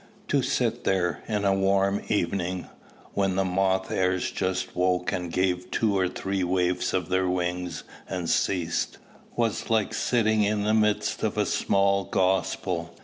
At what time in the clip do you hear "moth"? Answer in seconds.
3.45-3.91